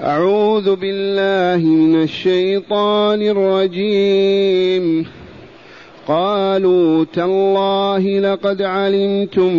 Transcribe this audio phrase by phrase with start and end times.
[0.00, 5.06] أعوذ بالله من الشيطان الرجيم.
[6.08, 9.56] قالوا تالله لقد علمتم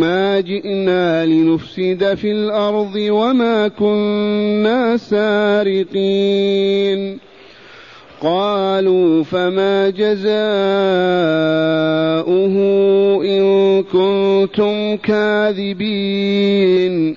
[0.00, 7.18] ما جئنا لنفسد في الأرض وما كنا سارقين.
[8.22, 10.26] قالوا فما جزاؤه
[13.24, 17.16] إن كنتم كاذبين.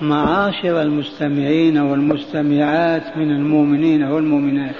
[0.00, 4.74] معاشر المستمعين والمستمعات من المؤمنين والمؤمنات.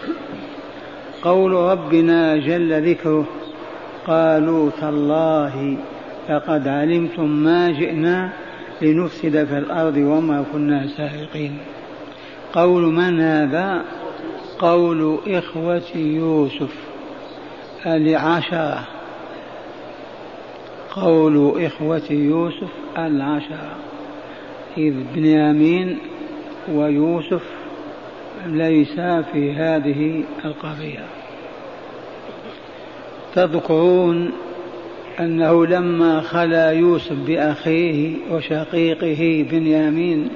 [1.22, 3.26] قول ربنا جل ذكره
[4.06, 5.76] قالوا تالله
[6.30, 8.32] لقد علمتم ما جئنا
[8.82, 11.58] لنفسد في الأرض وما كنا سارقين
[12.52, 13.84] قول من هذا؟
[14.58, 16.74] قول اخوه يوسف
[17.86, 18.84] العشرة.
[20.90, 23.76] قول اخوه يوسف العشرة.
[24.78, 25.98] إذ بنيامين
[26.72, 27.42] ويوسف
[28.46, 31.04] ليسا في هذه القضية.
[33.34, 34.32] تذكرون
[35.20, 40.28] أنه لما خلا يوسف بأخيه وشقيقه بنيامين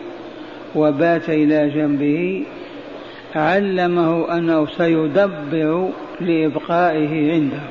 [0.76, 2.44] وبات إلى جنبه
[3.34, 5.88] علمه أنه سيدبر
[6.20, 7.62] لإبقائه عنده.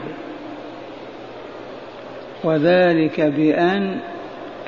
[2.44, 4.00] وذلك بأن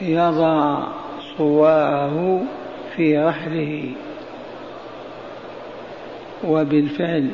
[0.01, 1.00] يضع
[1.37, 2.41] صواعه
[2.95, 3.89] في رحله.
[6.43, 7.29] وبالفعل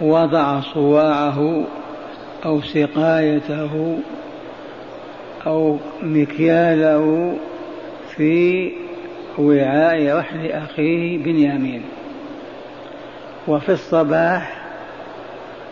[0.00, 1.64] وضع صواعه
[2.44, 3.98] أو سقايته
[5.46, 7.36] أو مكياله
[8.16, 8.72] في
[9.38, 11.82] وعاء رحل أخيه بنيامين.
[13.48, 14.66] وفي الصباح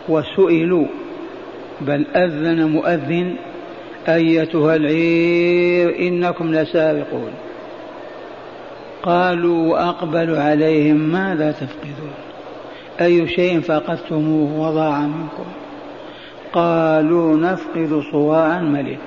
[0.09, 0.87] وسئلوا
[1.81, 3.35] بل أذن مؤذن؟
[4.07, 7.31] أيتها العير إنكم لسارقون
[9.03, 12.13] قالوا وأقبلوا عليهم ماذا تفقدون؟
[13.01, 15.45] أي شيء فقدتموه وضاع منكم؟
[16.53, 18.99] قالوا نفقد صواع الملك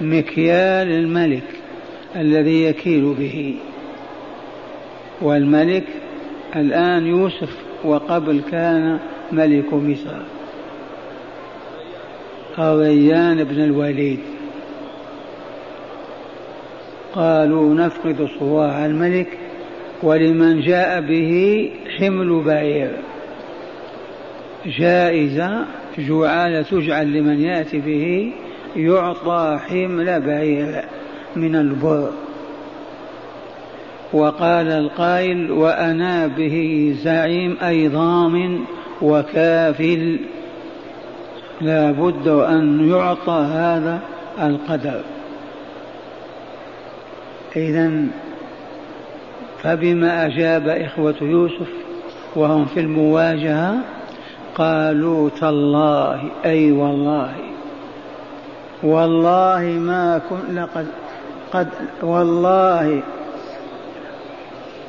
[0.00, 1.44] مكيال الملك
[2.16, 3.54] الذي يكيل به.
[5.22, 5.84] والملك
[6.56, 8.98] الآن يوسف وقبل كان
[9.32, 10.33] ملك مصر.
[12.58, 14.20] ريان بن الوليد.
[17.14, 19.38] قالوا نفقد صواع الملك
[20.02, 22.90] ولمن جاء به حمل بعير
[24.66, 25.64] جائزة
[25.98, 28.32] جعالة تجعل لمن يأتي به
[28.76, 30.84] يعطى حمل بعير
[31.36, 32.10] من البر.
[34.12, 38.60] وقال القائل وأنا به زعيم أي ضامن
[39.02, 40.18] وكافل.
[41.60, 44.00] لا بد أن يعطى هذا
[44.42, 45.00] القدر.
[47.56, 48.06] إذا
[49.62, 51.68] فبما أجاب إخوة يوسف
[52.36, 53.74] وهم في المواجهة
[54.54, 57.34] قالوا تالله أي والله
[58.82, 60.86] والله ما كن لقد
[61.52, 61.68] قد
[62.02, 63.02] والله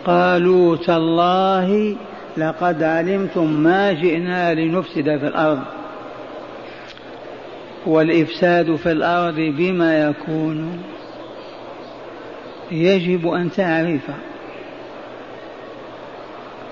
[0.05, 1.95] قالوا تالله
[2.37, 5.59] لقد علمتم ما جئنا لنفسد في الأرض.
[7.87, 10.83] والإفساد في الأرض بما يكون.
[12.71, 14.09] يجب أن تعرف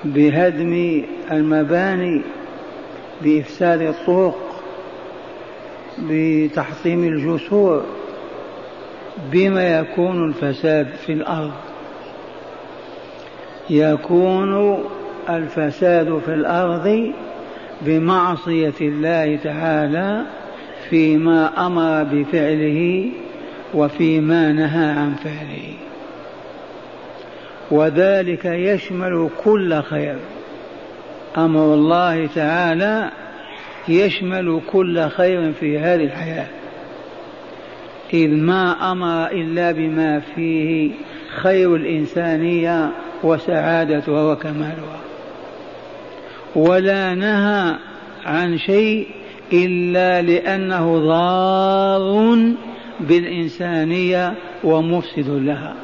[0.03, 2.21] بهدم المباني
[3.21, 4.63] بإفساد الطرق
[5.99, 7.85] بتحطيم الجسور
[9.31, 11.53] بما يكون الفساد في الأرض.
[13.69, 14.83] يكون
[15.29, 17.13] الفساد في الأرض
[17.81, 20.25] بمعصية الله تعالى
[20.89, 23.09] فيما أمر بفعله
[23.73, 25.73] وفيما نهى عن فعله.
[27.71, 30.17] وذلك يشمل كل خير.
[31.37, 33.11] أمر الله تعالى
[33.87, 36.47] يشمل كل خير في هذه الحياة.
[38.13, 40.91] إذ ما أمر إلا بما فيه
[41.41, 42.91] خير الإنسانية
[43.23, 44.99] وسعادتها وكمالها.
[46.55, 47.75] ولا نهى
[48.25, 49.07] عن شيء
[49.53, 52.37] إلا لأنه ضار
[52.99, 55.75] بالإنسانية ومفسد لها.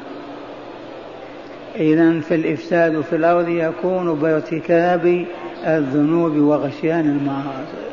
[1.76, 5.26] إذا فالإفساد في الأرض يكون بارتكاب
[5.66, 7.90] الذنوب وغشيان المعاصي.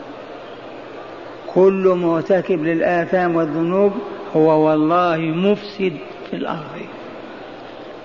[1.54, 3.92] كل مرتكب للآثام والذنوب
[4.36, 5.94] هو والله مفسد
[6.30, 6.98] في الأرض.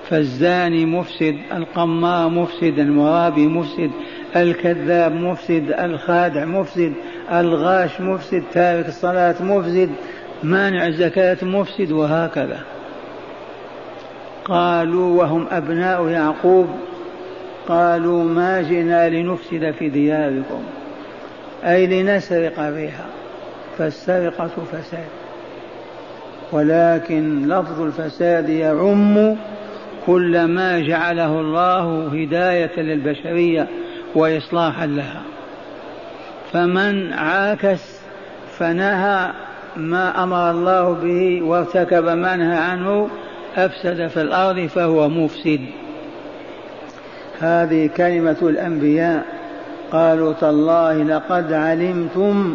[0.09, 3.91] فالزاني مفسد القمار مفسد المرابي مفسد
[4.37, 6.93] الكذاب مفسد الخادع مفسد
[7.33, 9.91] الغاش مفسد تارك الصلاة مفسد
[10.43, 12.61] مانع الزكاة مفسد وهكذا.
[14.45, 16.67] قالوا وهم أبناء يعقوب
[17.69, 20.63] قالوا ما جئنا لنفسد في دياركم
[21.65, 23.07] أي لنسرق بها
[23.79, 25.09] فالسرقة فساد.
[26.53, 29.37] ولكن لفظ الفساد يعم
[30.07, 33.69] كل ما جعله الله هداية للبشرية
[34.15, 35.23] وإصلاحا لها.
[36.53, 38.01] فمن عاكس
[38.59, 39.31] فنهى
[39.77, 43.09] ما أمر الله به وارتكب ما نهى عنه
[43.57, 45.61] أفسد في الأرض فهو مفسد.
[47.41, 49.25] هذه كلمة الأنبياء.
[49.93, 52.55] قالوا تالله لقد علمتم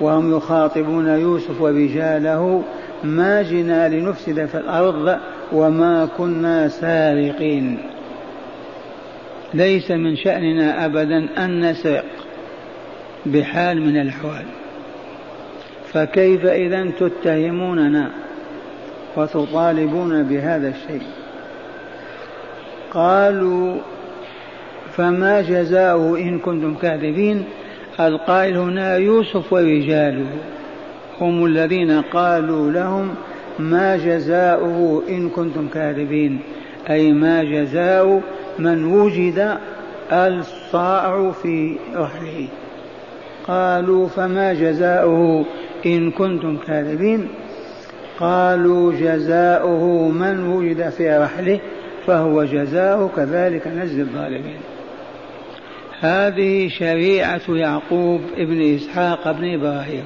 [0.00, 2.62] وهم يخاطبون يوسف ورجاله
[3.04, 5.18] ما جنا لنفسد في الأرض
[5.52, 7.78] وما كنا سارقين.
[9.54, 12.21] ليس من شأننا أبدا أن نسرق.
[13.26, 14.44] بحال من الأحوال.
[15.92, 18.10] فكيف إذا تتهموننا
[19.16, 21.06] وتطالبون بهذا الشيء؟
[22.90, 23.76] قالوا
[24.96, 27.44] فما جزاؤه إن كنتم كاذبين؟
[28.00, 30.26] القائل هنا يوسف ورجاله
[31.20, 33.14] هم الذين قالوا لهم
[33.58, 36.40] ما جزاؤه إن كنتم كاذبين؟
[36.90, 38.20] أي ما جزاء
[38.58, 39.58] من وجد
[40.12, 42.48] الصاع في رحله.
[43.48, 45.44] قالوا فما جزاؤه
[45.86, 47.28] إن كنتم كاذبين.
[48.20, 51.60] قالوا جزاؤه من وجد في رحله
[52.06, 54.60] فهو جزاؤه كذلك نجزي الظالمين.
[56.00, 60.04] هذه شريعة يعقوب ابن إسحاق ابن إبراهيم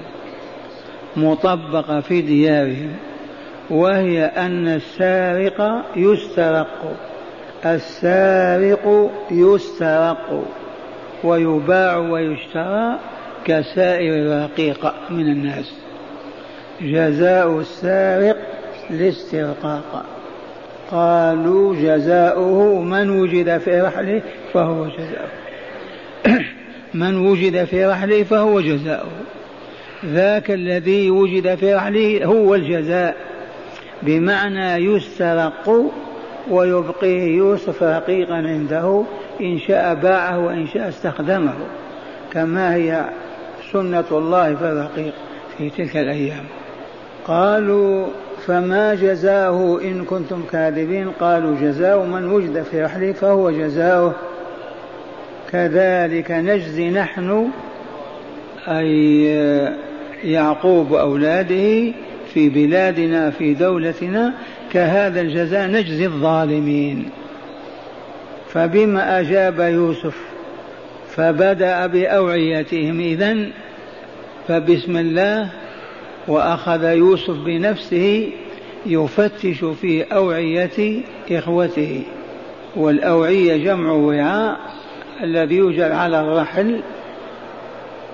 [1.17, 2.93] مطبقة في ديارهم
[3.71, 6.97] وهي أن السارق يسترق
[7.67, 10.45] السارق يسترق
[11.25, 12.99] ويباع ويشترى
[13.47, 15.73] كسائر الرقيق من الناس.
[16.81, 18.37] جزاء السارق
[18.91, 20.05] الاسترقاق
[20.91, 24.23] قالوا جزاؤه من وجد في رحله
[24.53, 25.31] فهو جزاؤه.
[26.95, 29.11] من وجد في رحله فهو جزاؤه.
[30.05, 33.17] ذاك الذي وجد في رحله هو الجزاء.
[34.03, 35.93] بمعنى يسترق
[36.51, 39.05] ويبقيه يوسف رقيقا عنده
[39.41, 41.55] إن شاء باعه وإن شاء استخدمه.
[42.33, 43.05] كما هي
[43.73, 45.15] سنة الله في الرقيق
[45.59, 46.45] في تلك الأيام.
[47.27, 48.07] قالوا
[48.47, 54.15] فما جزاؤه إن كنتم كاذبين؟ قالوا جزاء من وجد في رحله فهو جزاؤه.
[55.53, 57.49] كذلك نجزي نحن
[58.69, 59.25] أي
[60.25, 61.93] يعقوب وأولاده
[62.35, 64.35] في بلادنا في دولتنا
[64.73, 67.11] كهذا الجزاء نجزي الظالمين.
[68.49, 70.17] فبما أجاب يوسف
[71.17, 73.01] فبدأ بأوعيتهم.
[73.01, 73.51] إذن
[74.49, 75.51] فبسم الله
[76.29, 78.29] وأخذ يوسف بنفسه
[78.87, 82.03] يفتش في أوعية إخوته.
[82.77, 84.57] والأوعية جمع وعاء
[85.23, 86.83] الذي يوجد على الرحل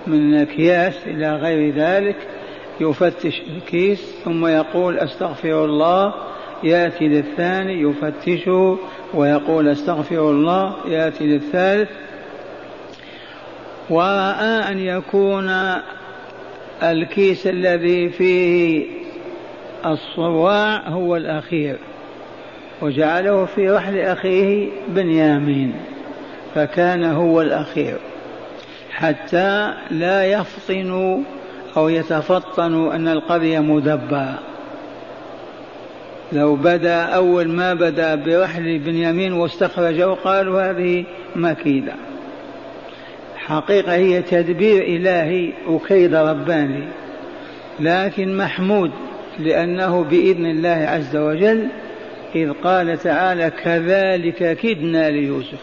[0.06, 2.16] من أكياس إلى غير ذلك.
[2.80, 6.14] يفتش الكيس ثم يقول أستغفر الله
[6.64, 8.78] يأتي للثاني يفتشه
[9.14, 11.88] ويقول أستغفر الله يأتي للثالث
[13.92, 15.50] ورأى أن يكون
[16.82, 18.86] الكيس الذي فيه
[19.86, 21.78] الصواع هو الأخير
[22.82, 25.74] وجعله في رحل أخيه بنيامين
[26.54, 27.96] فكان هو الأخير
[28.92, 31.18] حتى لا يفطنوا
[31.76, 34.38] أو يتفطنوا أن القضية مدبرة.
[36.32, 41.04] لو بدا أول ما بدا برحل بنيامين واستخرجه قالوا هذه
[41.36, 41.92] مكيدة
[43.52, 46.88] حقيقة هي تدبير إلهي وكيد رباني
[47.80, 48.90] لكن محمود
[49.38, 51.68] لأنه بإذن الله عز وجل
[52.34, 55.60] إذ قال تعالى كذلك كدنا ليوسف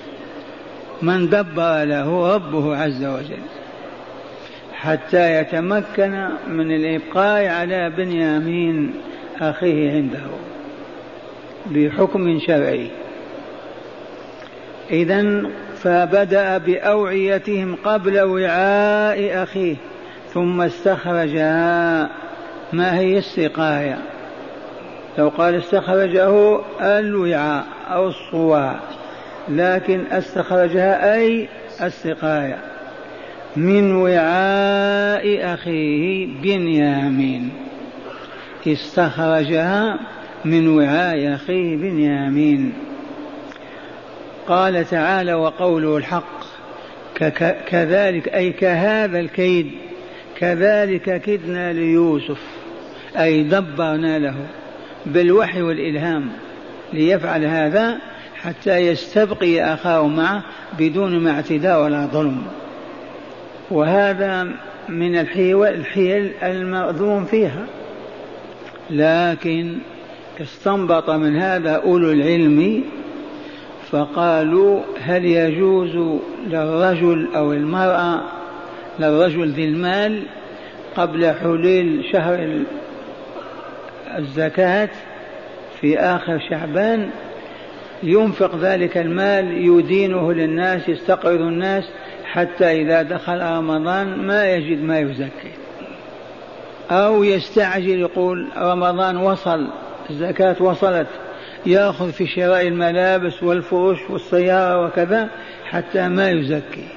[1.02, 3.44] من دبر له ربه عز وجل
[4.74, 8.94] حتى يتمكن من الإبقاء على بنيامين
[9.42, 10.20] أخيه عنده
[11.66, 12.90] بحكم شرعي.
[14.92, 15.44] إذا
[15.84, 19.76] فبدأ بأوعيتهم قبل وعاء أخيه
[20.34, 22.10] ثم استخرجها
[22.74, 23.98] ما هي السقاية؟
[25.18, 28.80] لو قال استخرجه الوعاء أو الصواع
[29.50, 31.48] لكن استخرجها أي
[31.82, 32.58] السقاية.
[33.56, 37.50] من وعاء أخيه بنيامين.
[38.68, 40.00] استخرجها
[40.46, 42.74] من وعاء أخيه بنيامين.
[44.50, 46.40] قال تعالى وقوله الحق.
[47.68, 49.72] كذلك أي كهذا الكيد
[50.38, 52.42] كذلك كدنا ليوسف
[53.18, 54.36] أي دبرنا له
[55.06, 56.30] بالوحي والإلهام
[56.94, 57.98] ليفعل هذا
[58.36, 60.44] حتى يستبقي أخاه معه
[60.80, 62.42] بدون ما اعتداء ولا ظلم.
[63.72, 64.48] وهذا
[64.90, 67.66] من الحيل المأذون فيها.
[68.90, 69.78] لكن
[70.42, 72.84] استنبط من هذا أولو العلم
[73.92, 78.22] فقالوا هل يجوز للرجل أو المرأة
[79.00, 80.24] للرجل ذي المال
[80.96, 82.64] قبل حلول شهر
[84.18, 84.90] الزكاة
[85.82, 87.10] في آخر شعبان
[88.04, 91.84] ينفق ذلك المال يدينه للناس يستقرض الناس
[92.26, 95.52] حتى إذا دخل رمضان ما يجد ما يزكي.
[96.92, 99.68] أو يستعجل يقول رمضان وصل
[100.10, 101.08] الزكاة وصلت.
[101.66, 105.30] يأخذ في شراء الملابس والفرش والسيارة وكذا
[105.70, 106.88] حتى ما يزكي.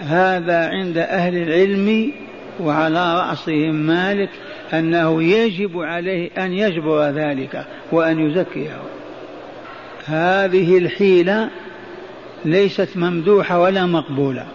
[0.00, 2.12] هذا عند أهل العلم
[2.60, 4.30] وعلى رأسهم مالك
[4.72, 8.76] أنه يجب عليه أن يجبر ذلك وأن يزكيه.
[10.06, 11.50] هذه الحيلة
[12.44, 14.46] ليست ممدوحة ولا مقبولة.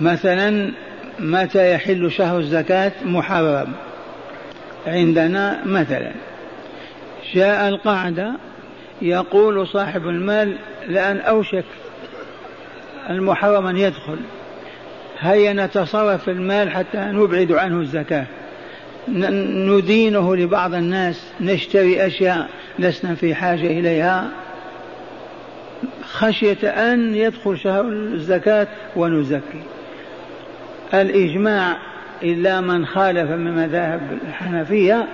[0.00, 0.72] مثلا
[1.18, 3.72] متى يحل شهر الزكاة؟ محرم.
[4.86, 6.12] عندنا مثلا.
[7.34, 8.32] جاء القعدة
[9.02, 10.56] يقول صاحب المال
[10.88, 11.64] لأن أوشك
[13.10, 14.16] المحرم أن يدخل.
[15.20, 18.26] هيا نتصرف في المال حتى نبعد عنه الزكاة.
[19.08, 22.48] ندينه لبعض الناس نشتري أشياء
[22.78, 24.30] لسنا في حاجة إليها.
[26.02, 29.62] خشية أن يدخل شهر الزكاة ونزكي.
[30.94, 31.76] الإجماع
[32.22, 35.08] إلا من خالف من مذاهب الحنفية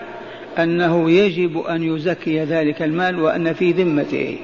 [0.59, 4.38] أنه يجب أن يزكي ذلك المال وأن في ذمته.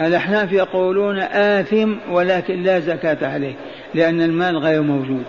[0.00, 3.54] الأحناف يقولون آثم ولكن لا زكاة عليه
[3.94, 5.24] لأن المال غير موجود.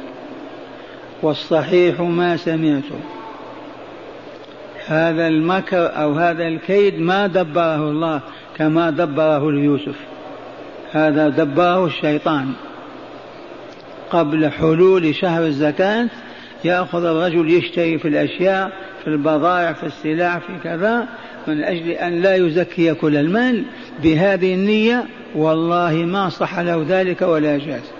[1.21, 2.99] والصحيح ما سمعته
[4.85, 8.21] هذا المكر أو هذا الكيد ما دبره الله
[8.57, 9.95] كما دبره ليوسف
[10.91, 12.53] هذا دبره الشيطان.
[14.09, 16.07] قبل حلول شهر الزكاة
[16.67, 18.71] يأخذ الرجل يشتري في الأشياء
[19.03, 21.07] في البضائع في السلع في كذا
[21.47, 23.63] من أجل أن لا يزكي كل المال
[24.03, 25.05] بهذه النية
[25.35, 27.91] والله ما صح له ذلك ولا جاز.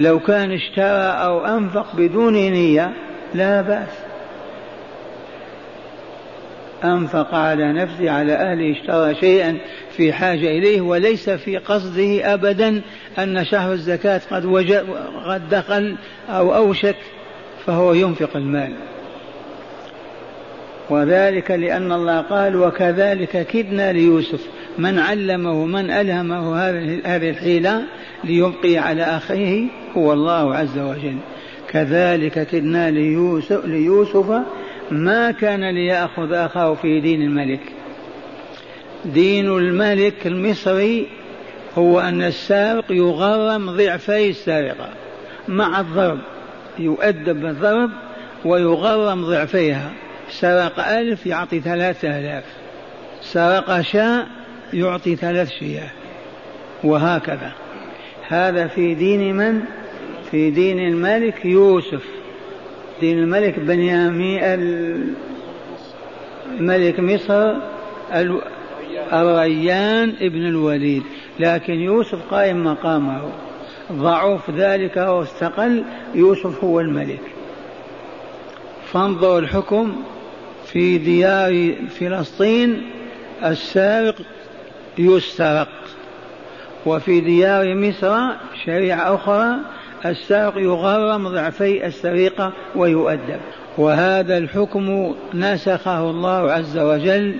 [0.00, 2.92] لو كان اشترى أو أنفق بدون نية
[3.34, 3.88] لا بأس.
[6.84, 9.58] أنفق على نفسه على أهله اشترى شيئا
[9.96, 12.82] في حاجة إليه وليس في قصده أبدا
[13.18, 14.86] أن شهر الزكاة قد, وجد
[15.26, 15.96] قد دخل
[16.28, 16.96] أو أوشك.
[17.68, 18.72] فهو ينفق المال.
[20.90, 24.40] وذلك لأن الله قال وكذلك كدنا ليوسف
[24.78, 27.82] من علمه من ألهمه هذه الحيلة
[28.24, 31.16] ليبقي على أخيه هو الله عز وجل.
[31.70, 34.40] كذلك كدنا ليوسف, ليوسف
[34.90, 37.60] ما كان ليأخذ أخاه في دين الملك.
[39.04, 41.06] دين الملك المصري
[41.78, 44.88] هو أن السارق يغرم ضعفي السارقة
[45.48, 46.18] مع الضرب.
[46.78, 47.90] يؤدب بالضرب
[48.44, 49.90] ويغرم ضعفيها.
[50.30, 52.44] سرق ألف يعطي ثلاثة آلاف.
[53.22, 54.26] سرق شاء
[54.72, 55.90] يعطي ثلاث شياه.
[56.84, 57.52] وهكذا.
[58.28, 59.60] هذا في دين من؟
[60.30, 62.02] في دين الملك يوسف.
[63.00, 65.16] دين الملك بنيامين
[66.60, 67.54] ملك مصر
[69.12, 71.02] الريان ابن الوليد.
[71.40, 73.47] لكن يوسف قائم مقامه.
[73.92, 77.20] ضعف ذلك واستقل يوسف هو الملك.
[78.92, 79.96] فانظروا الحكم
[80.66, 82.82] في ديار فلسطين
[83.44, 84.14] السارق
[84.98, 85.68] يسترق
[86.86, 88.18] وفي ديار مصر
[88.64, 89.56] شريعة أخرى
[90.06, 93.40] السارق يغرم ضعفي السرقة ويؤدب.
[93.78, 97.34] وهذا الحكم نسخه الله عز وجل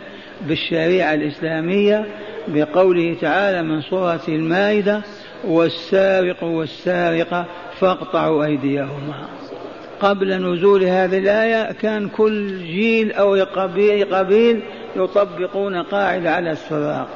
[0.47, 2.07] بالشريعة الإسلامية
[2.49, 5.03] بقوله تعالى من سورة المائدة
[5.45, 7.47] والسارق والسارقة
[7.81, 9.29] فاقطعوا أيديهما.
[10.01, 14.63] قبل نزول هذه الآية كان كل جيل أو قبيل, قبيل
[14.97, 17.09] يطبقون قاعدة على السراق.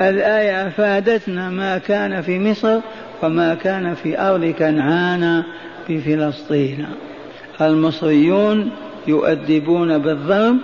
[0.00, 2.80] الآية أفادتنا ما كان في مصر
[3.22, 5.42] وما كان في أرض كنعان
[5.86, 6.86] في فلسطين.
[7.60, 8.70] المصريون
[9.06, 10.56] يؤدبون بالضرب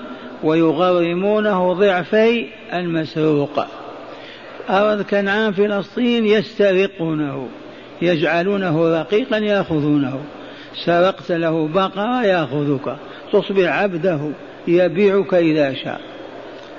[0.45, 3.67] ويغرمونه ضعفي المسروق.
[4.71, 7.49] أرض كنعان فلسطين يسترقونه
[8.03, 10.21] يجعلونه رقيقا يأخذونه.
[10.85, 12.97] سرقت له بقرة يأخذك
[13.33, 14.31] تصبح عبده
[14.69, 16.01] يبيعك إذا شاء.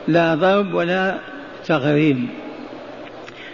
[0.07, 1.17] لا ضرب ولا
[1.65, 2.29] تغريم.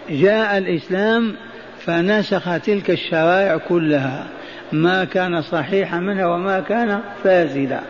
[0.10, 1.36] جاء الإسلام
[1.80, 4.28] فنسخ تلك الشرائع كلها
[4.72, 7.82] ما كان صحيحا منها وما كان فاسدا.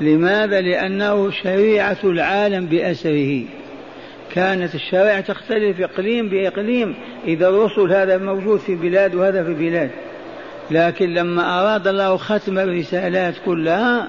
[0.00, 3.42] لماذا؟ لأنه شريعة العالم بأسره.
[4.34, 6.94] كانت الشرائع تختلف إقليم بإقليم
[7.26, 9.90] إذا الرسل هذا موجود في بلاد وهذا في بلاد.
[10.70, 14.08] لكن لما أراد الله ختم الرسالات كلها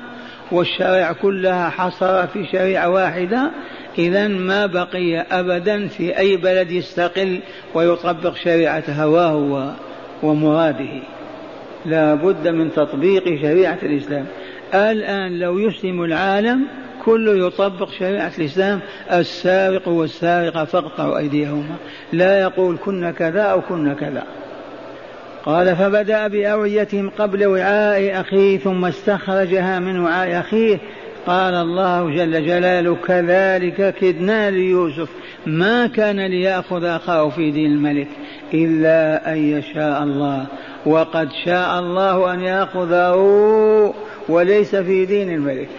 [0.51, 3.51] والشرائع كلها حصر في شريعة واحدة
[3.97, 7.39] إذا ما بقي أبدا في أي بلد يستقل
[7.73, 9.75] ويطبق شريعة هواه
[10.23, 11.01] ومراده.
[11.85, 14.25] لا بد من تطبيق شريعة الإسلام.
[14.73, 16.67] الآن لو يسلم العالم
[17.05, 18.79] كله يطبق شريعة الإسلام
[19.11, 21.75] السارق والسارقة فاقطعوا أيديهما.
[22.13, 24.23] لا يقول كنا كذا أو كنا كذا.
[25.45, 30.79] قال فبدأ بأوعيتهم قبل وعاء أخيه ثم استخرجها من وعاء أخيه.
[31.27, 35.09] قال الله جل جلاله كذلك كدنا ليوسف.
[35.45, 38.07] ما كان ليأخذ أخاه في دين الملك
[38.53, 40.45] إلا أن يشاء الله.
[40.85, 43.15] وقد شاء الله أن يأخذه
[44.29, 45.69] وليس في دين الملك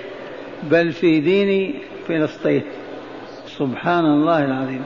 [0.62, 1.74] بل في دين
[2.08, 2.62] فلسطين.
[3.46, 4.82] سبحان الله العظيم.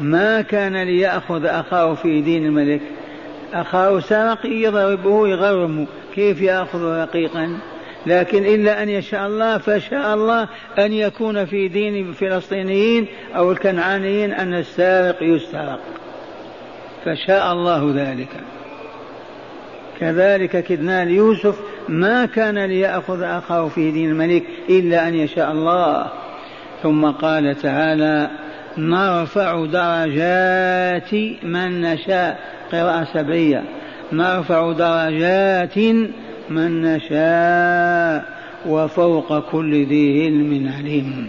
[0.00, 2.80] ما كان ليأخذ أخاه في دين الملك.
[3.52, 7.58] أخاه سرق يضربه يغرمه كيف يأخذ رقيقا؟
[8.06, 14.54] لكن إلا أن يشاء الله فشاء الله أن يكون في دين الفلسطينيين أو الكنعانيين أن
[14.54, 15.80] السارق يسرق
[17.04, 18.28] فشاء الله ذلك.
[20.00, 26.06] كذلك كدنا ليوسف ما كان ليأخذ أخاه في دين الملك إلا أن يشاء الله.
[26.82, 28.30] ثم قال تعالى
[28.78, 32.38] نرفع درجات من نشاء.
[32.72, 33.64] قراءة سبعية.
[34.12, 35.78] نرفع درجات
[36.50, 38.24] من نشاء
[38.66, 41.28] وفوق كل ذي علم عليم.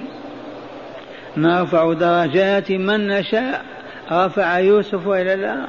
[1.38, 3.66] نرفع درجات من نشاء.
[4.12, 5.68] رفع يوسف إلى الله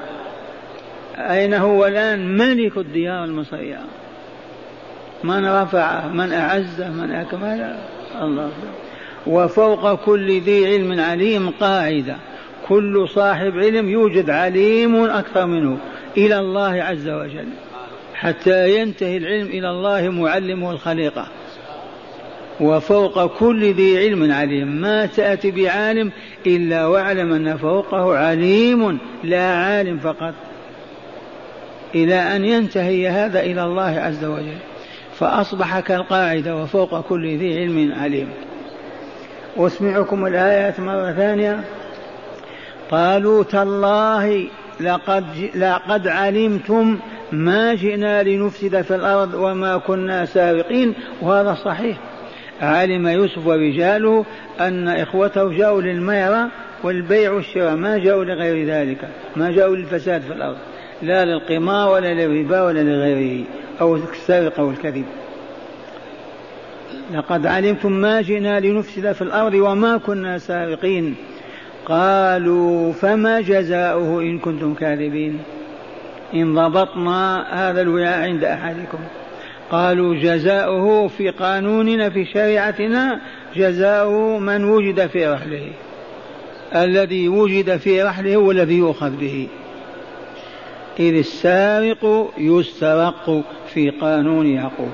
[1.17, 3.81] أين هو الآن؟ ملك الديار المصرية
[5.25, 7.77] من رفع من أعز من أكمل
[8.23, 8.51] الله.
[9.27, 12.17] وفوق كل ذي علم عليم قاعدة.
[12.69, 15.79] كل صاحب علم يوجد عليم أكثر منه.
[16.17, 17.49] إلى الله عز وجل.
[18.15, 21.27] حتى ينتهي العلم إلى الله معلمه الخليقة.
[22.61, 24.69] وفوق كل ذي علم عليم.
[24.69, 26.13] ما تأتي بعالم
[26.47, 30.35] إلا واعلم أن فوقه عليم لا عالم فقط.
[31.95, 34.59] إلى أن ينتهي هذا إلى الله عز وجل
[35.15, 38.29] فأصبح كالقاعدة وفوق كل ذي علم عليم.
[39.57, 41.61] أسمعكم الآيات مرة ثانية.
[42.91, 44.47] قالوا تالله
[44.81, 45.25] لقد,
[45.55, 46.99] لقد علمتم
[47.33, 51.97] ما جئنا لنفسد في الأرض وما كنا سابقين وهذا صحيح.
[52.61, 54.25] علم يوسف ورجاله
[54.61, 56.49] أن إخوته جاءوا للميرة
[56.83, 60.57] والبيع والشراء ما جاءوا لغير ذلك ما جاءوا للفساد في الأرض.
[61.03, 63.45] لا للقمار ولا للربا ولا لغيره
[63.81, 65.05] أو السرقة والكذب
[67.15, 71.15] لقد علمتم ما جئنا لنفسد في الأرض وما كنا سارقين.
[71.87, 75.39] قالوا فما جزاؤه إن كنتم كاذبين؟
[76.35, 78.99] إن ضبطنا هذا الوعاء عند أحدكم.
[79.71, 83.21] قالوا جزاؤه في قانوننا في شريعتنا
[83.57, 85.73] جزاؤه من وجد في رحله.
[86.75, 89.49] الذي وجد في رحله هو الذي يؤخذ به.
[91.01, 94.91] إذ السارق يسترق في قانون يعقوب.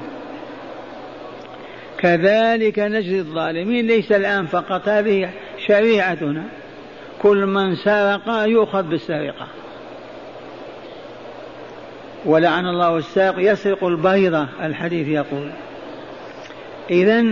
[1.98, 5.30] كذلك نجزي الظالمين ليس الآن فقط هذه
[5.66, 6.44] شريعتنا.
[7.22, 9.46] كل من سرق يؤخذ بالسرقة.
[12.26, 15.50] ولعن الله السارق يسرق البيضة الحديث يقول.
[16.90, 17.24] إذا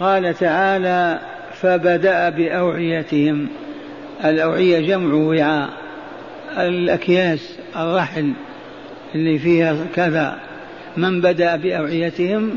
[0.00, 1.20] قال تعالى
[1.52, 3.48] فبدأ بأوعيتهم.
[4.24, 5.68] الأوعية جمع وعاء.
[6.58, 8.32] الأكياس الرحل
[9.14, 10.38] اللي فيها كذا
[10.96, 12.50] من بدأ بأوعيتهم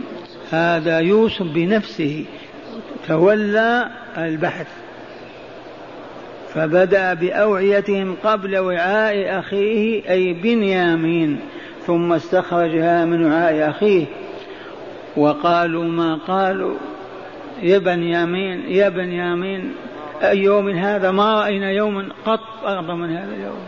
[0.51, 2.25] هذا يوسف بنفسه
[3.07, 4.67] تولى البحث.
[6.53, 11.39] فبدأ بأوعيتهم قبل وعاء أخيه أي بنيامين
[11.85, 14.05] ثم استخرجها من وعاء أخيه.
[15.17, 16.75] وقالوا ما قالوا؟
[17.61, 19.73] يا بنيامين يا بنيامين
[20.23, 23.59] أي يوم هذا؟ ما رأينا يوما قط أغضى من هذا اليوم.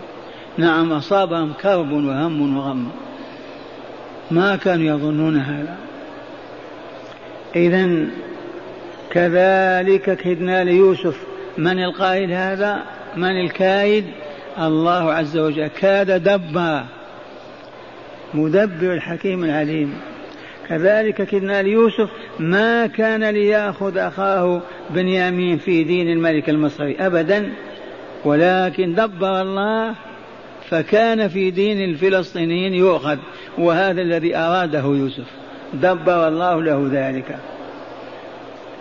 [0.57, 2.91] نعم أصابهم كرب وهم وغم.
[4.31, 5.75] ما كانوا يظنون هذا.
[7.55, 8.07] إذا
[9.12, 11.17] كذلك كدنا ليوسف.
[11.57, 12.83] من القائل هذا؟
[13.17, 14.05] من الكايد
[14.59, 15.67] الله عز وجل.
[15.67, 16.85] كاد دبا.
[18.33, 19.93] مدبر الحكيم العليم.
[20.69, 22.09] كذلك كدنا ليوسف.
[22.39, 27.53] ما كان ليأخذ أخاه بنيامين في دين الملك المصري أبدا.
[28.25, 29.95] ولكن دبر الله
[30.69, 33.17] فكان في دين الفلسطينيين يؤخذ
[33.58, 35.25] وهذا الذي أراده يوسف.
[35.73, 37.38] دبر الله له ذلك.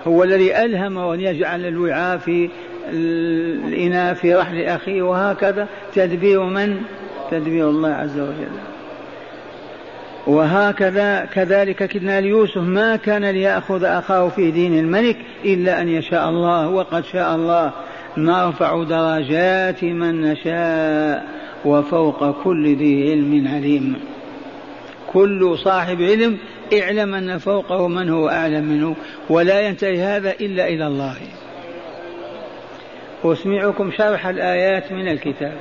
[0.07, 2.51] هو الذي ألهمه أن يجعل الوعاء في
[2.93, 6.77] الإناء في رحل أخيه وهكذا تدبير من؟
[7.31, 8.59] تدبير الله عز وجل.
[10.27, 16.69] وهكذا كذلك كدنا ليوسف ما كان ليأخذ أخاه في دين الملك إلا أن يشاء الله
[16.69, 17.73] وقد شاء الله.
[18.17, 21.39] نرفع درجات من نشاء.
[21.65, 23.97] وفوق كل ذي علم عليم.
[25.13, 26.39] كل صاحب علم
[26.73, 28.97] اعلم أن فوقه من هو أعلم منه
[29.31, 31.17] ولا ينتهي هذا إلا إلى الله.
[33.25, 35.57] أسمعكم شرح الآيات من الكتاب.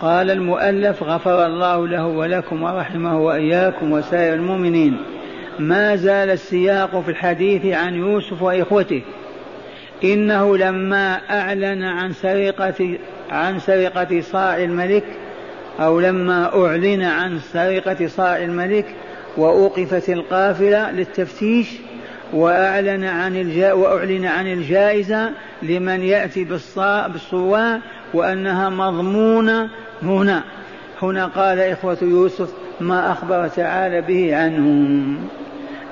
[0.00, 4.96] قال المؤلف غفر الله له ولكم ورحمه وإياكم وسائر المؤمنين.
[5.58, 9.02] ما زال السياق في الحديث عن يوسف وإخوته.
[10.04, 12.98] إنه لما أعلن عن سرقة
[13.30, 15.04] عن سرقة صاع الملك
[15.80, 18.86] أو لما أعلن عن سرقة صاع الملك
[19.36, 21.68] وأوقفت القافلة للتفتيش
[22.32, 25.30] وأعلن عن الجا وأعلن عن الجائزة
[25.62, 27.80] لمن يأتي بالصواع
[28.14, 29.70] وأنها مضمونة
[30.02, 30.44] هنا.
[31.02, 32.48] هنا قال إخوة يوسف
[32.80, 35.18] ما أخبر تعالى به عنهم.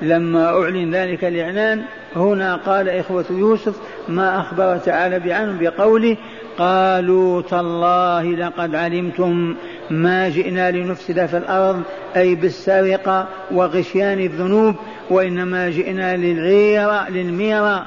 [0.01, 1.83] لما أعلن ذلك الإعلان
[2.15, 3.75] هنا قال إخوة يوسف
[4.07, 6.17] ما أخبر تعالى بعنهم بقوله
[6.57, 9.55] قالوا تالله لقد علمتم
[9.89, 11.81] ما جئنا لنفسد في الأرض
[12.15, 14.75] أي بالسرقة وغشيان الذنوب
[15.09, 17.85] وإنما جئنا للغيرة للميرة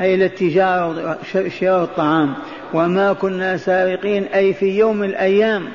[0.00, 1.18] أي للتجارة
[1.60, 2.34] شراء الطعام.
[2.74, 5.68] وما كنا سارقين أي في يوم الأيام.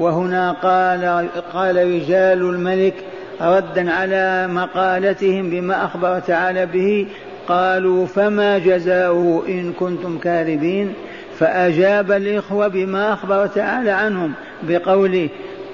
[0.00, 2.94] وهنا قال قال رجال الملك
[3.40, 7.06] ردا على مقالتهم بما أخبر تعالى به
[7.48, 10.92] قالوا فما جزاؤه إن كنتم كاذبين؟
[11.38, 14.32] فأجاب الإخوة بما أخبر تعالى عنهم
[14.62, 15.28] بقوله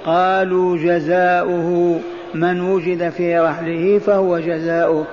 [0.05, 2.01] قالوا جزاؤه
[2.35, 5.07] من وجد في رحله فهو جزاؤه.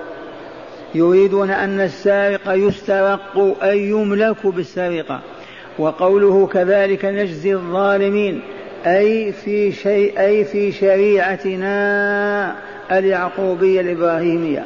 [0.95, 5.19] يريدون أن السارق يسترق أي يملك بالسرقة.
[5.80, 8.41] وقوله كذلك نجزي الظالمين
[8.86, 12.56] أي في شيء أي في شريعتنا
[12.91, 14.65] اليعقوبية الإبراهيمية.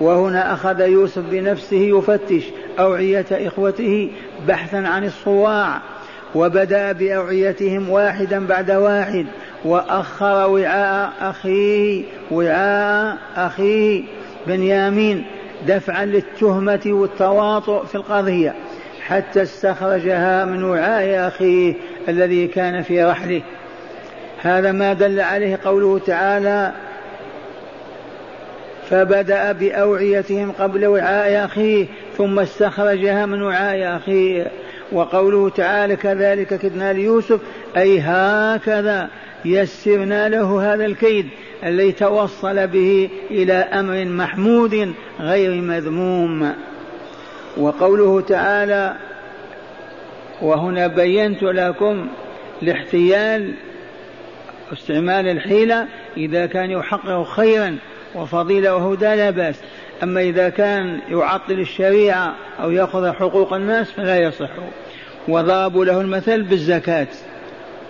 [0.00, 2.44] وهنا أخذ يوسف بنفسه يفتش
[2.78, 4.10] أوعية إخوته
[4.48, 5.80] بحثا عن الصواع
[6.34, 9.26] وبدأ بأوعيتهم واحدا بعد واحد
[9.64, 14.02] وأخر وعاء أخيه وعاء أخيه
[14.46, 15.24] بنيامين
[15.66, 18.54] دفعا للتهمة والتواطؤ في القضية
[19.06, 21.74] حتى استخرجها من وعاء أخيه
[22.08, 23.42] الذي كان في رحله.
[24.42, 26.72] هذا ما دل عليه قوله تعالى
[28.90, 34.46] فبدأ بأوعيتهم قبل وعاء أخيه ثم استخرجها من وعاء أخيه.
[34.92, 37.40] وقوله تعالى كذلك كدنا ليوسف
[37.76, 39.08] أي هكذا
[39.44, 41.28] يسرنا له هذا الكيد
[41.64, 46.52] الذي توصل به إلى أمر محمود غير مذموم.
[47.56, 48.96] وقوله تعالى
[50.42, 52.08] وهنا بينت لكم
[52.62, 53.54] الاحتيال
[54.72, 57.78] استعمال الحيلة إذا كان يحقق خيرا
[58.14, 59.60] وفضيلة وهدى لا بأس.
[60.02, 64.50] أما إذا كان يعطل الشريعة أو يأخذ حقوق الناس فلا يصح.
[65.28, 67.06] وضربوا له المثل بالزكاة.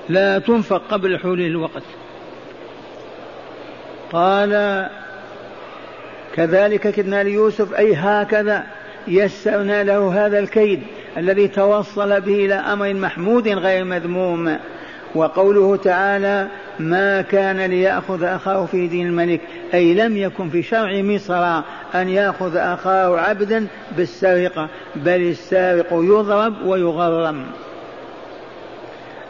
[0.09, 1.83] لا تنفق قبل حلول الوقت.
[4.13, 4.87] قال
[6.35, 8.67] كذلك كدنا ليوسف أي هكذا
[9.09, 10.83] يسرنا له هذا الكيد
[11.17, 14.59] الذي توصل به إلى أمر محمود غير مذموم.
[15.15, 16.49] وقوله تعالى
[16.79, 19.41] ما كان ليأخذ أخاه في دين الملك
[19.77, 21.63] أي لم يكن في شرع مصر
[21.95, 27.45] أن يأخذ أخاه عبدا بالسرقة بل السارق يضرب ويغرم.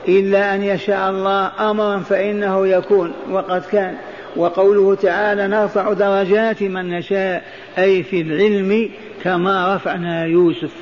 [0.08, 3.94] إلا أن يشاء الله أمرا فإنه يكون وقد كان.
[4.36, 7.44] وقوله تعالى نرفع درجات من نشاء
[7.78, 8.90] أي في العلم
[9.24, 10.72] كما رفعنا يوسف.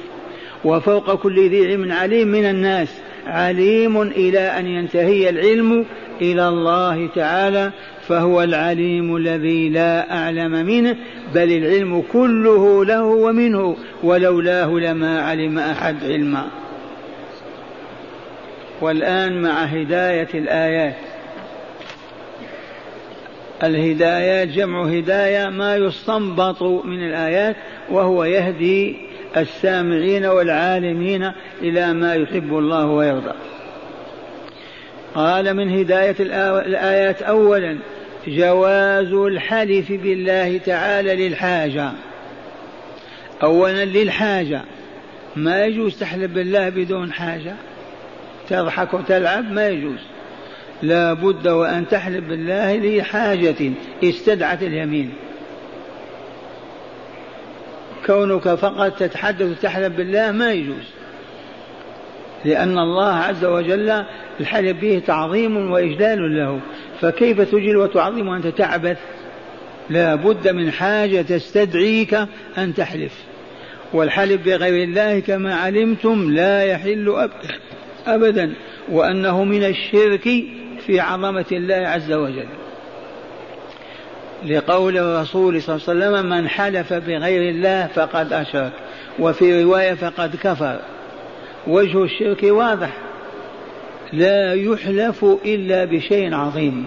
[0.64, 2.88] وفوق كل ذي علم عليم من الناس
[3.26, 5.84] عليم إلى أن ينتهي العلم
[6.20, 7.70] إلى الله تعالى
[8.08, 10.96] فهو العليم الذي لا أعلم منه
[11.34, 16.46] بل العلم كله له ومنه ولولاه لما علم أحد علما.
[18.80, 20.96] والآن مع هداية الآيات.
[23.62, 27.56] الهدايات جمع هداية ما يستنبط من الآيات
[27.90, 28.96] وهو يهدي
[29.36, 33.34] السامعين والعالمين إلى ما يحب الله ويرضى.
[35.14, 37.78] قال من هداية الآيات أولا
[38.28, 41.92] جواز الحلف بالله تعالى للحاجة.
[43.42, 44.62] أولا للحاجة.
[45.36, 47.54] ما يجوز تحلف بالله بدون حاجة؟
[48.48, 50.00] تضحك وتلعب؟ ما يجوز.
[50.82, 53.72] لا بد وأن تحلف بالله لحاجة
[54.04, 55.14] استدعت اليمين.
[58.06, 60.84] كونك فقط تتحدث وتحلف بالله ما يجوز.
[62.44, 64.04] لأن الله عز وجل
[64.40, 66.60] الحلف به تعظيم وإجلال له.
[67.00, 68.98] فكيف تجل وتعظم وأنت تعبث؟
[69.90, 72.14] لا بد من حاجة تستدعيك
[72.58, 73.12] أن تحلف.
[73.92, 77.28] والحلف بغير الله كما علمتم لا يحل
[78.06, 78.54] أبدا
[78.88, 80.28] وأنه من الشرك
[80.86, 82.48] في عظمة الله عز وجل.
[84.46, 88.72] لقول الرسول صلى الله عليه وسلم من حلف بغير الله فقد أشرك.
[89.18, 90.80] وفي رواية فقد كفر.
[91.66, 92.96] وجه الشرك واضح.
[94.12, 96.86] لا يحلف إلا بشيء عظيم.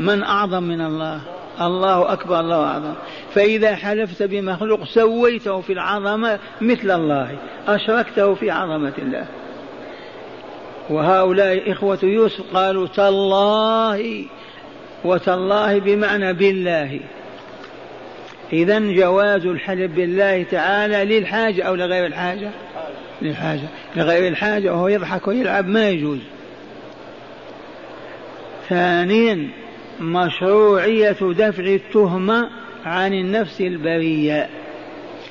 [0.00, 1.20] من أعظم من الله؟
[1.60, 2.94] الله أكبر الله أعظم.
[3.34, 7.36] فإذا حلفت بمخلوق سويته في العظمة مثل الله
[7.68, 9.26] أشركته في عظمة الله.
[10.90, 14.24] وهؤلاء إخوة يوسف قالوا تالله
[15.04, 17.00] وتالله بمعنى بالله.
[18.52, 22.50] إذا جواز الحلف بالله تعالى للحاجة أو لغير الحاجة؟
[23.24, 26.18] للحاجة لغير الحاجة وهو يضحك ويلعب ما يجوز.
[28.68, 29.50] ثانيا
[30.00, 32.50] مشروعية دفع التهمة
[32.84, 34.48] عن النفس البرية.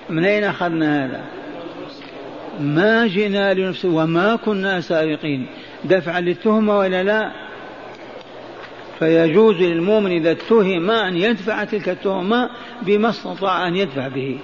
[0.09, 1.23] من أين أخذنا هذا؟
[2.59, 5.47] ما جئنا لنفس وما كنا سارقين.
[5.83, 7.31] دفعا للتهمة ولا لا؟
[8.99, 12.49] فيجوز للمؤمن إذا اتهم أن يدفع تلك التهمة
[12.81, 14.39] بما استطاع أن يدفع به.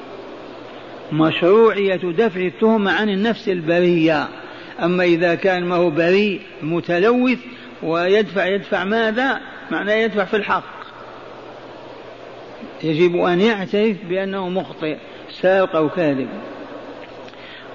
[1.12, 4.28] مشروعية دفع التهمة عن النفس البرية.
[4.84, 7.40] أما إذا كان ما هو بريء متلوث
[7.84, 9.40] ويدفع يدفع ماذا؟
[9.72, 10.80] معناه يدفع في الحق.
[12.84, 14.98] يجب أن يعترف بأنه مخطئ
[15.42, 16.28] سارق أو كاذب.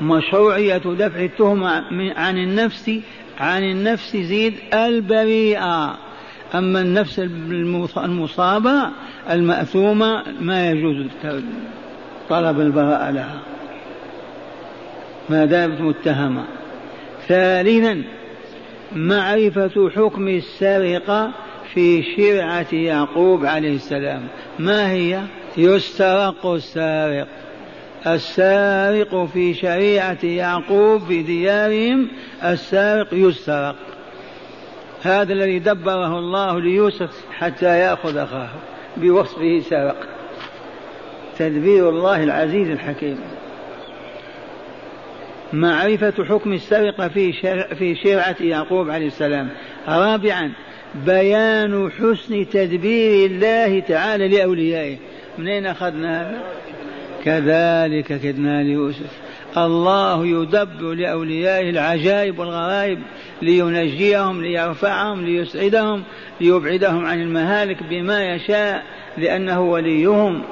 [0.00, 1.84] مشروعية دفع التهمة
[2.16, 2.90] عن النفس
[3.38, 5.98] عن النفس زيد البريئة.
[6.54, 7.18] أما النفس
[7.96, 8.90] المصابة
[9.30, 11.06] المأثومة ما يجوز
[12.30, 13.40] طلب البراءة لها.
[15.28, 16.44] ما دامت متهمة.
[17.28, 18.02] ثالثا
[18.92, 21.32] معرفة حكم السرقة
[21.74, 24.28] في شرعة يعقوب عليه السلام.
[24.58, 25.20] ما هي؟
[25.56, 27.28] يسترق السارق.
[28.06, 32.08] السارق في شريعة يعقوب في ديارهم
[32.44, 33.76] السارق يسترق.
[35.02, 38.48] هذا الذي دبره الله ليوسف حتى يأخذ أخاه
[38.96, 40.13] بوصفه سرق.
[41.38, 43.18] تدبير الله العزيز الحكيم.
[45.52, 47.32] معرفة حكم السرقة في
[47.78, 49.48] في شرعة يعقوب عليه السلام.
[49.88, 50.52] رابعا
[51.06, 54.96] بيان حسن تدبير الله تعالى لأوليائه.
[55.38, 56.42] من أين أخذنا هذا؟
[57.24, 59.10] كذلك كدنا ليوسف.
[59.56, 62.98] الله يدبر لأوليائه العجائب والغرائب
[63.42, 66.02] لينجيهم ليرفعهم ليسعدهم
[66.40, 68.82] ليبعدهم عن المهالك بما يشاء
[69.18, 70.42] لأنه وليهم.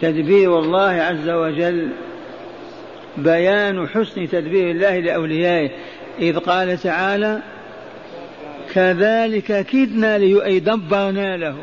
[0.00, 1.88] تدبير الله عز وجل
[3.16, 5.70] بيان حسن تدبير الله لأوليائه.
[6.18, 7.42] إذ قال تعالى
[8.74, 11.56] كذلك كدنا أي دبرنا له.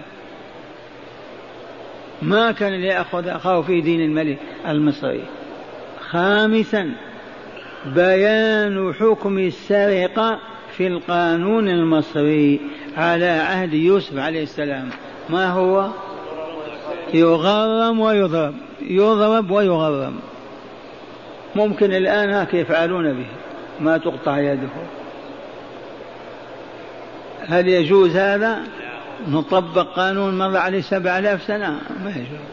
[2.22, 5.24] ما كان ليأخذ أخاه في دين الملك المصري.
[6.10, 6.92] خامسا
[7.86, 10.40] بيان حكم السرقة
[10.78, 12.60] في القانون المصري
[12.98, 14.90] على عهد يوسف عليه السلام.
[15.30, 15.90] ما هو؟
[17.14, 20.20] يغرم ويضرب يضرب ويغرم.
[21.56, 23.26] ممكن الآن هكذا يفعلون به.
[23.80, 24.68] ما تقطع يده.
[27.48, 28.60] هل يجوز هذا؟
[29.28, 31.80] نطبق قانون مر عليه سبع آلاف سنة.
[32.04, 32.48] ما يجوز.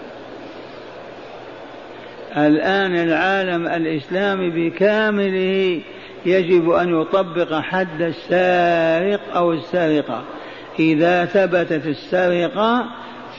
[2.37, 5.81] الآن العالم الإسلامي بكامله
[6.27, 10.23] يجب أن يطبق حد السارق أو السارقة.
[10.79, 12.87] إذا ثبتت السرقة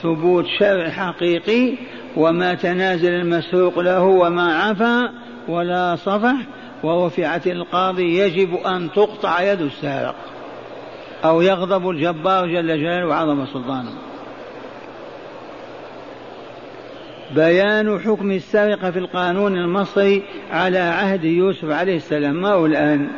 [0.06, 1.72] ثبوت شرع حقيقي
[2.16, 5.12] وما تنازل المسروق له وما عفا
[5.48, 6.36] ولا صفح
[6.82, 10.14] ورفعت القاضي يجب أن تقطع يد السارق
[11.24, 13.92] أو يغضب الجبار جل جلاله وعظم سلطانه.
[17.34, 22.42] بيان حكم السرقة في القانون المصري على عهد يوسف عليه السلام.
[22.42, 23.08] ما هو الآن؟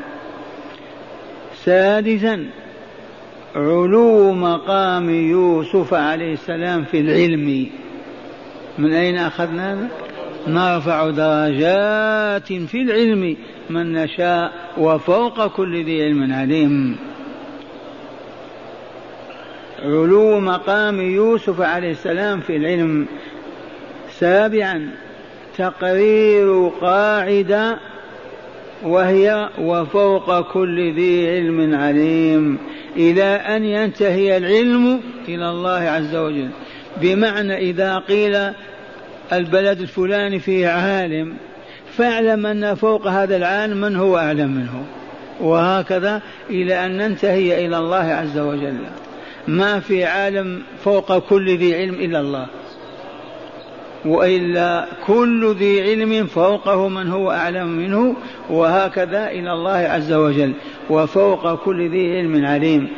[1.64, 2.46] سادسا
[3.56, 7.66] علو مقام يوسف عليه السلام في العلم.
[8.78, 9.88] من أين أخذنا هذا؟
[10.46, 13.36] نرفع درجات في العلم.
[13.70, 16.96] من نشاء وفوق كل ذي علم عليم.
[19.82, 23.06] علو مقام يوسف عليه السلام في العلم.
[24.10, 24.90] سابعا
[25.58, 27.78] تقرير قاعدة
[28.82, 32.58] وهي وفوق كل ذي علم عليم.
[32.96, 36.48] إلى أن ينتهي العلم إلى الله عز وجل.
[37.00, 38.52] بمعنى إذا قيل
[39.32, 41.34] البلد الفلاني فيه عالم
[41.96, 44.84] فاعلم أن فوق هذا العالم من هو أعلم منه.
[45.40, 48.78] وهكذا إلى أن ننتهي إلى الله عز وجل.
[49.48, 52.46] ما في عالم فوق كل ذي علم إلا الله.
[54.04, 58.16] وإلا كل ذي علم فوقه من هو أعلم منه
[58.50, 60.52] وهكذا إلى الله عز وجل.
[60.90, 62.88] وفوق كل ذي علم عليم.